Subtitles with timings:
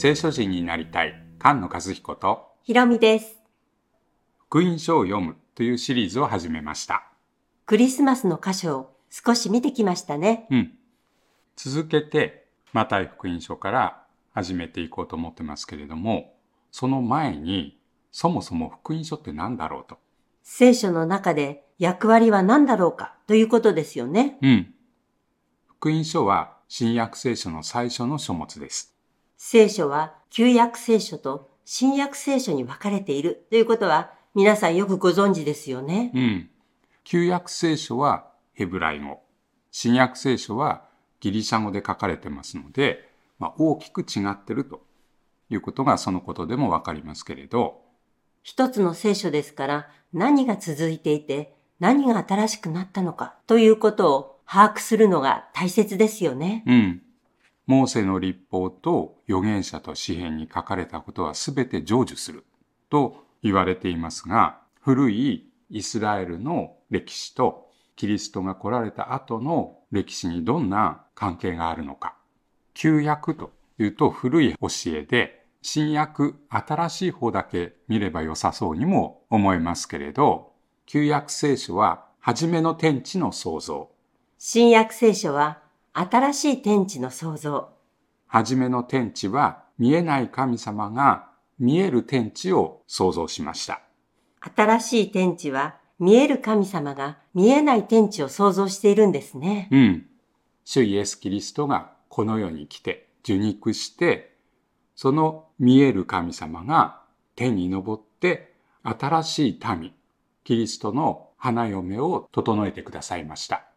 [0.00, 3.36] 聖書人になりたい菅野和彦とひろみです。
[4.46, 7.10] 福音書を読むというシリーズを始めました。
[7.66, 10.46] クリスマスの箇所を少し見てきましたね。
[10.52, 10.72] うん。
[11.56, 16.32] 続けて、マタイ福音書から始めていこうと思ってますけれども、
[16.70, 17.76] その前に、
[18.12, 19.98] そもそも福音書って何だろうと。
[20.44, 24.38] 聖書の中で役割は何だろうかということですよね。
[24.42, 24.74] うん。
[25.66, 28.94] 福音書は新約聖書の最初の書物です。
[29.38, 36.10] 聖書は旧約聖書と新約聖書に分かれているということは皆さんよくご存知ですよね。
[36.12, 36.50] うん。
[37.04, 39.22] 旧約聖書はヘブライ語。
[39.70, 40.84] 新約聖書は
[41.20, 44.82] ギリシャ語で書かれてますので、まあ、大きく違ってると
[45.50, 47.80] いうことがそのことでもわかりますけれど、
[48.42, 56.64] 一つの聖書ですから何が続いていて何が新しくなったのかということを把握するのが大切ですよね。
[56.66, 57.02] うん。
[57.68, 62.46] モーセの立法と預言者と詩篇に書かれたことはすべて成就する
[62.88, 72.16] と言われていますが、古いイスラエルの歴史とキリストが来られた後の歴史にどんな関係があるのか。
[72.72, 80.52] 旧約というと古い教えで、新約、新しい方だけ見れば良さそうにも思えますけれど、
[80.86, 83.90] 旧約聖書は初めの天地の創造、
[84.38, 85.67] 新約聖書は
[86.00, 87.70] 新しい天地の創造。
[88.28, 93.82] 初めの天地は見えない神様が見える天地を創造しました。
[94.40, 99.68] 新しい天地は見える神様が見えない天地を創造しているんですね。
[99.72, 100.06] うん。
[100.64, 104.36] 主イエス・キリストがこの世に来て受肉して、
[104.94, 107.00] その見える神様が
[107.34, 108.54] 天に昇って
[108.84, 109.92] 新しい民、
[110.44, 113.67] キリストの花嫁を整えてくださいました。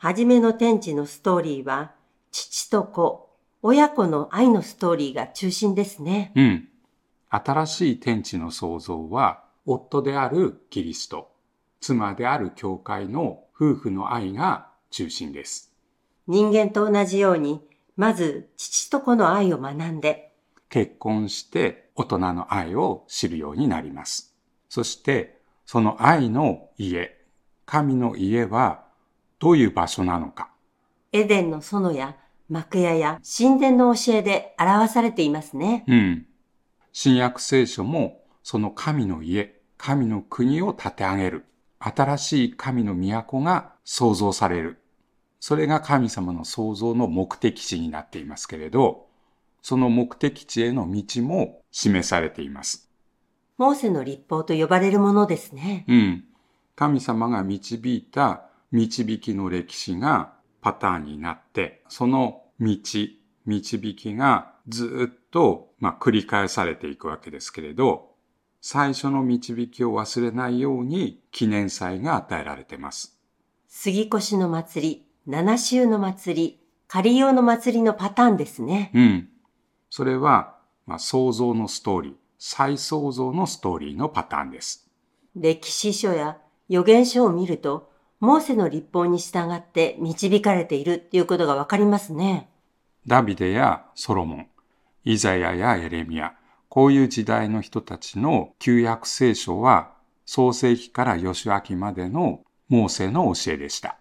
[0.00, 1.90] はじめの天地のストーリーは
[2.30, 3.30] 父と子、
[3.62, 6.30] 親子の愛のストーリーが中心ですね。
[6.36, 6.68] うん。
[7.28, 11.32] 新しい天地の創造は、夫であるキリスト、
[11.80, 15.74] 妻である教会の夫婦の愛が中心です。
[16.28, 17.60] 人間と同じように、
[17.96, 20.32] まず父と子の愛を学んで、
[20.68, 24.32] 結婚して大人の愛を知るようになります。
[24.68, 27.18] そして、その愛の家、
[27.66, 28.87] 神の家は
[29.38, 30.50] どういう場所なのか。
[31.12, 32.16] エデンの園や
[32.48, 35.84] 幕屋や神殿の教えで表されていますね。
[35.86, 36.26] うん。
[36.92, 41.44] 新約聖書もその神の家、神の国を建て上げる。
[41.78, 44.78] 新しい神の都が創造される。
[45.40, 49.06] それが神様の創造の目的地になっていますけれど、
[49.62, 52.90] その目的地への道も示されています。
[53.58, 55.84] モーセの立法と呼ばれるものですね。
[55.88, 56.24] うん。
[56.74, 62.76] 神様が導いた導きの歴史がパターンになって、その道、
[63.46, 68.08] 導きがずっと、まあ、繰り返されていくわけですけれど、
[68.60, 73.18] 最初の導きを忘れないように記念祭が与えられています。
[73.68, 78.90] 杉越の祭り、七週の祭り、仮用の祭りのパターンですね。
[78.94, 79.28] うん。
[79.90, 80.56] それは、
[80.86, 84.90] まあ、創造のストーリー、再創造のストーリーのパターンです。
[85.36, 87.90] 歴史書や預言書を見ると、
[88.20, 92.48] モーセの立法に従って導かれているっていうことがわかりますね。
[93.06, 94.46] ダビデやソロモン、
[95.04, 96.34] イザヤやエレミア、
[96.68, 99.92] こういう時代の人たちの旧約聖書は
[100.26, 103.98] 創世記から義明までのモーセの教えでした。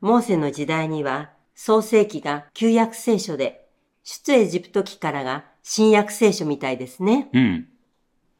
[0.00, 3.68] モーセの時代には創世記が旧約聖書で、
[4.04, 7.28] 出エジプト記からが新約聖書みたいですね。
[7.32, 7.68] うん。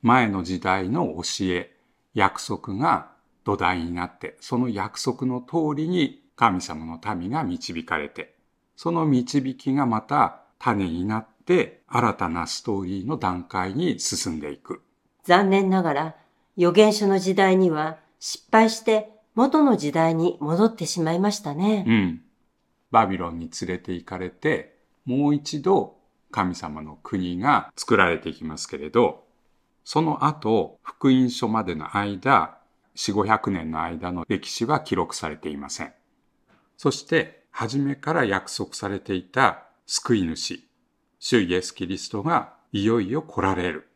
[0.03, 1.75] 前の時代の教え、
[2.15, 3.14] 約束が
[3.45, 8.35] 土台になって、その約束の通りに神様の民が導かれて、
[8.77, 14.83] その導きがまた種になって新たなストーリーの段階に進んでいく。
[15.25, 16.17] 残念ながら
[16.57, 21.85] 預言書の時代には失敗して元の時代に戻ってしまいましたね。
[21.87, 22.23] うん。
[22.91, 25.97] バビロンに連れて行かれて、もう一度
[26.31, 29.25] 神様の国が作られていきますけれど、
[29.85, 32.57] その後、福音書までの間、
[32.95, 35.93] 四五百年の間の歴史は記録されていません。
[36.77, 40.65] そして、初めから約束されていた救い主、
[41.21, 43.89] 主イエス・キリストがいよいよ来られる。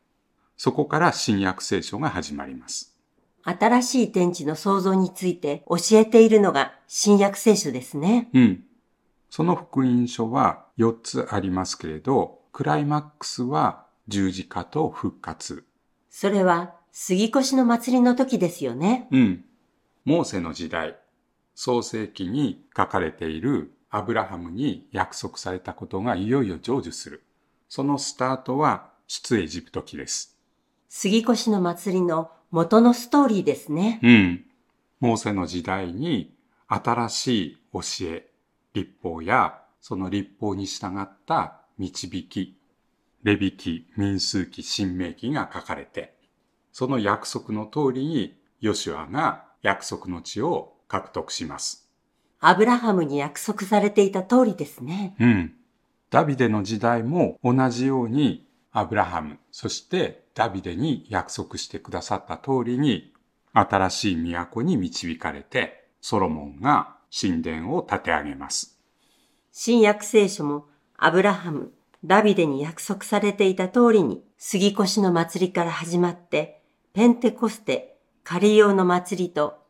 [0.56, 2.96] そこから新約聖書が始まります。
[3.42, 8.28] 新しい天地の創造について教えているのが新約聖書ですね。
[8.34, 8.64] うん。
[9.30, 15.64] その福音書は4つありますけれど、クライマックスは十字架と復活。
[16.10, 19.06] それは杉越の祭りの時ですよね。
[19.12, 19.44] うん。
[20.04, 20.98] モーセの時代、
[21.54, 27.22] 創世記に書かれているアブラハムに約束されたことがいよいよ成就する。
[27.68, 30.36] そのスタートは出エジプト記です。
[30.88, 34.00] 杉越の祭りの元のストーリーですね。
[34.02, 34.44] うん。
[34.98, 36.34] モーセの時代に
[36.66, 38.28] 新しい教え、
[38.74, 42.58] 立法やその立法に従った導き、
[43.22, 46.17] レビ記、民数記、新明記が書かれて、
[46.72, 51.88] その約束の通りにヨシュアが約束の地を獲得します。
[52.40, 55.16] アブラハムに約束されていた通りですね。
[55.18, 55.54] うん。
[56.10, 63.12] ダビデの時代も同じようにアブラハム、そしてダビデに約束してくださった通りに
[63.52, 68.78] 新しい都に導かれてソロモンが神殿を建て上げます。
[69.52, 70.66] 新約聖書も
[70.96, 71.72] アブラハム、
[72.04, 76.57] ダビデに約束されていた通りに杉越の祭りから始まって
[76.98, 79.62] ペンテコステ、カリオの祭りと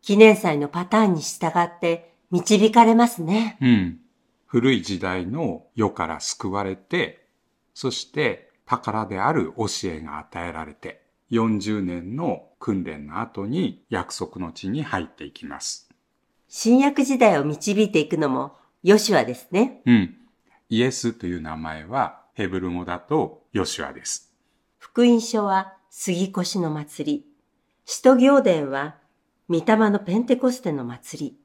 [0.00, 3.56] 記念祭のパターンに従って導かれますね。
[3.60, 4.00] うん。
[4.46, 7.24] 古い時代の世から救われて、
[7.72, 15.88] そして宝である教えが与えられて、40年の訓練の後に約束の地に入っていきます。
[16.48, 19.82] 新約時代を導いていくのもヨシュアですね。
[19.86, 20.16] うん。
[20.68, 24.34] イエスという名前はヘブル語だとヨシュアです。
[24.80, 27.26] 福音書は杉越の祭り。
[27.84, 28.96] 使徒行伝は
[29.50, 31.36] 御霊のペンテコステの祭り。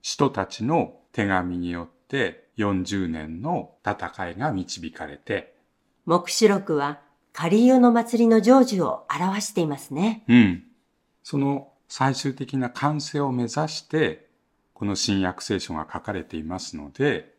[0.00, 5.54] 使徒たちの手紙によって40年の戦いが導かれて、
[6.06, 7.00] 目視録は
[7.34, 10.24] カリオの祭りの成就を表していますね。
[10.26, 10.64] うん。
[11.22, 14.26] その最終的な完成を目指して、
[14.72, 17.34] この新約聖書が書かれていますので、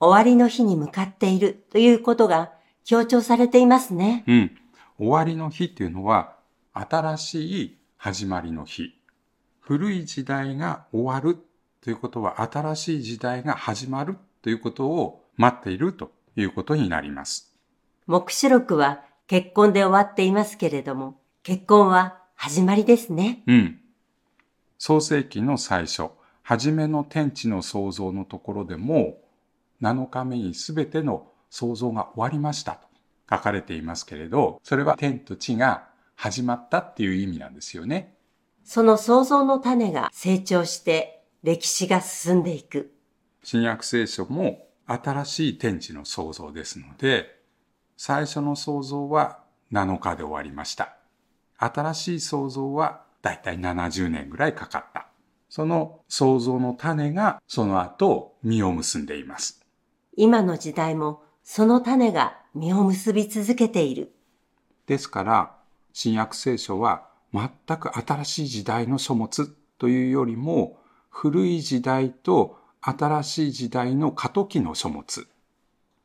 [0.00, 2.52] 終わりの日に向かっているということが
[2.84, 4.24] 強調されていますね。
[4.26, 4.58] うん。
[4.96, 6.36] 終わりの日っていうのは、
[6.72, 8.94] 新しい始まりの日。
[9.60, 11.38] 古い時代が終わる
[11.80, 17.56] ということは、新しい時代が始まるということを待っているということになります。
[18.06, 23.42] 目視録は結婚で終わっていますけれども、結婚は始まりですね。
[23.46, 23.80] うん。
[24.78, 26.10] 創世記の最初、
[26.42, 29.18] 初めの天地の創造のところでも、
[29.82, 32.93] 7日目にすべての創造が終わりましたと
[33.30, 38.14] 書かれていますけれど、それは天と地が始まったっていう意味なんですよね。
[38.64, 42.94] その創造の種が成長して歴史が進んでいく。
[43.42, 47.40] 新約聖書も新しい天地の創造ですので、
[47.96, 49.40] 最初の創造は
[49.72, 50.96] 7日で終わりました。
[51.58, 55.08] 新しい創造はだいたい70年ぐらいかかった。
[55.48, 59.64] その創造の種がその後実を結んでいます。
[60.16, 64.14] 今の時代もその種が実を結び続けている。
[64.86, 65.56] ですから、
[65.92, 69.46] 新約聖書は全く新しい時代の書物
[69.78, 70.78] というよりも、
[71.08, 75.26] 古い時代と新しい時代の過渡期の書物。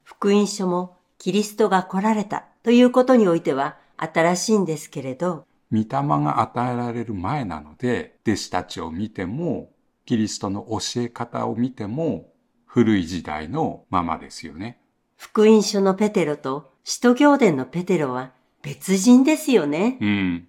[0.04, 9.72] 福音書もキリストが来られたということにおいては新しいんですけれど、御霊が与えられる前なので、弟子たちを見ても、
[10.06, 12.34] キリストの教え方を見ても、
[12.66, 14.80] 古い時代のままですよね。
[15.20, 18.32] 福音書のペテロと使徒行伝のペテロは
[18.62, 19.98] 別人ですよね。
[20.00, 20.48] うん。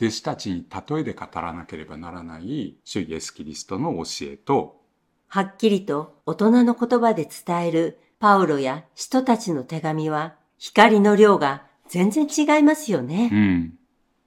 [0.00, 4.82] 弟子たちに例えで語らなければならない主イエス・キリストの教えと、
[5.28, 13.28] はっきりと大人の言葉で伝えるパウロや使徒たちの手紙は光の量が全然違いますようね。
[13.28, 13.74] ん。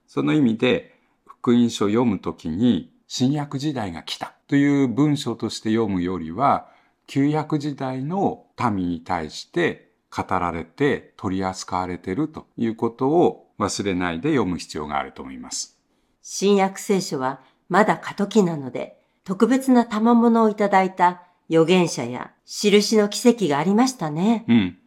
[0.06, 6.70] その意味で、福音書を読むときに、新約時代が来たという文章として読むよりは、
[7.06, 15.78] 旧約時代の民に対して語られて取り扱われているということを忘れないで読む必要があると思います。
[16.22, 24.44] 新約聖書はまだ過渡期なので、特別な賜物をいただいた預言者や印の奇跡がありましたね。
[24.48, 24.78] うん。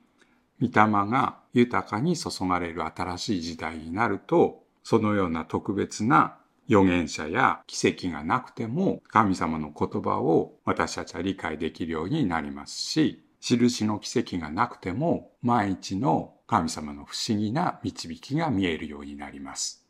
[0.62, 0.72] 御霊
[1.10, 6.38] が豊かに注がれる新しい時代になると、そのような特別な
[6.70, 19.84] 預言者や奇跡がなくても神様の言葉を私たちは理解できるようになりますし、印の奇跡がなくても毎日の神様の不思議な導きが見えるようになります。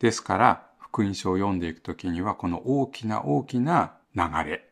[0.00, 4.68] ですから、福音書を読んでいくときにはこの大きな大きな流れ、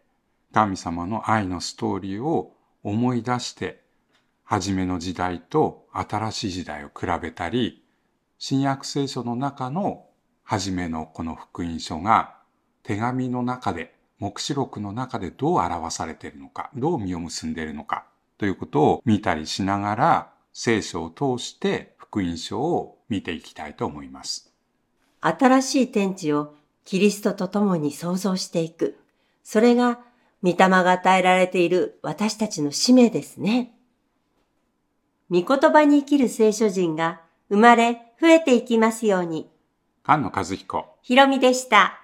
[0.52, 3.83] 神様の愛のストーリーを思い出して
[4.45, 7.85] 初めの時代と新しい時代を比べたり、
[8.38, 10.07] 新約聖書の中の
[10.45, 12.37] 初めのこの福音書が
[12.83, 18.07] 手紙の中で、黙示録の中でどう表されているのか、どう実を結んでいるのか
[18.39, 24.53] ということを見たりしながら、聖書を通して福音書を見ていきたいと思います。
[25.21, 28.99] 新しい天地をキリストと共に創造していく。
[29.45, 30.01] それが
[30.43, 33.73] 御霊が与えられている私たちの使命ですね。
[35.31, 39.51] 御言葉に生きる聖書人が生まれ増えていきますように。
[40.04, 42.00] 菅野和彦ひろみでした。